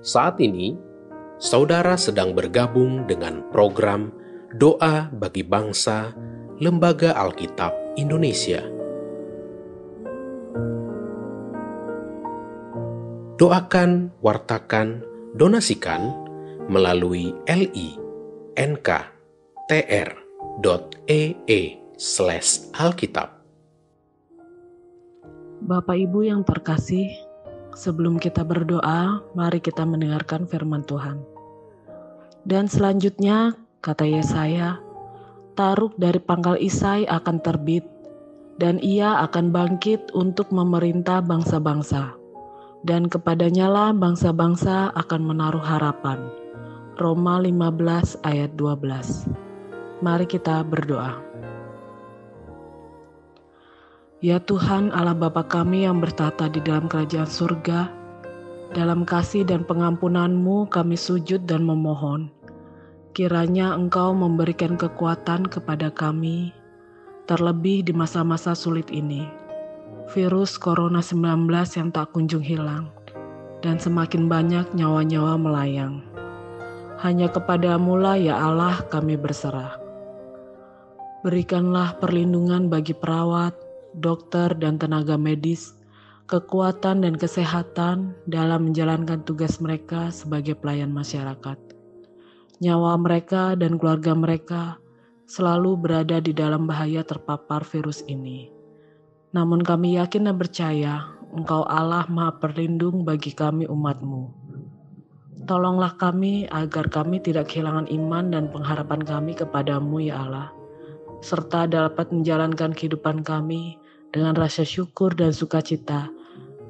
[0.00, 0.80] Saat ini,
[1.36, 4.08] saudara sedang bergabung dengan program
[4.56, 6.16] Doa bagi Bangsa
[6.56, 8.64] Lembaga Alkitab Indonesia.
[13.36, 15.04] Doakan, wartakan,
[15.36, 16.16] donasikan
[16.72, 18.00] melalui li.nk.tr.ee
[22.00, 23.36] slash alkitab.
[25.60, 27.12] Bapak Ibu yang terkasih,
[27.76, 31.20] sebelum kita berdoa, mari kita mendengarkan firman Tuhan.
[32.46, 34.80] Dan selanjutnya, kata Yesaya,
[35.58, 37.84] Taruk dari pangkal Isai akan terbit,
[38.56, 42.20] dan ia akan bangkit untuk memerintah bangsa-bangsa
[42.84, 46.32] dan kepadanya lah bangsa-bangsa akan menaruh harapan.
[46.96, 49.28] Roma 15 ayat 12.
[50.04, 51.29] Mari kita berdoa.
[54.20, 57.88] Ya Tuhan Allah Bapa kami yang bertata di dalam kerajaan surga,
[58.76, 62.28] dalam kasih dan pengampunanmu kami sujud dan memohon.
[63.16, 66.52] Kiranya Engkau memberikan kekuatan kepada kami,
[67.24, 69.24] terlebih di masa-masa sulit ini
[70.10, 72.90] virus Corona 19 yang tak kunjung hilang,
[73.62, 76.02] dan semakin banyak nyawa-nyawa melayang.
[77.00, 79.78] Hanya kepadamu lah ya Allah kami berserah.
[81.22, 85.74] Berikanlah perlindungan bagi perawat, dokter, dan tenaga medis,
[86.30, 91.58] kekuatan dan kesehatan dalam menjalankan tugas mereka sebagai pelayan masyarakat.
[92.60, 94.62] Nyawa mereka dan keluarga mereka
[95.26, 98.50] selalu berada di dalam bahaya terpapar virus ini.
[99.30, 100.94] Namun kami yakin dan percaya
[101.30, 104.34] Engkau Allah Maha Perlindung bagi kami umatmu.
[105.46, 110.50] Tolonglah kami agar kami tidak kehilangan iman dan pengharapan kami kepadamu ya Allah,
[111.20, 113.76] serta dapat menjalankan kehidupan kami
[114.10, 116.08] dengan rasa syukur dan sukacita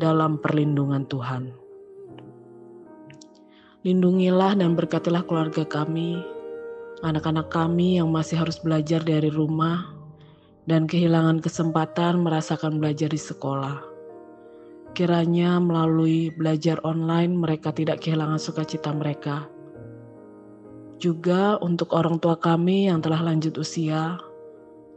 [0.02, 1.54] dalam perlindungan Tuhan.
[3.80, 6.20] Lindungilah dan berkatilah keluarga kami,
[7.00, 9.88] anak-anak kami yang masih harus belajar dari rumah,
[10.68, 13.80] dan kehilangan kesempatan merasakan belajar di sekolah.
[14.92, 19.48] Kiranya melalui belajar online mereka tidak kehilangan sukacita mereka.
[21.00, 24.20] Juga untuk orang tua kami yang telah lanjut usia,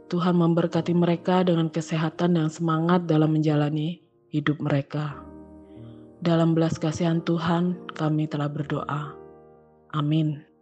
[0.08, 5.16] Tuhan memberkati mereka dengan kesehatan dan semangat dalam menjalani hidup mereka.
[6.24, 9.12] Dalam belas kasihan Tuhan, kami telah berdoa.
[9.92, 10.53] Amin.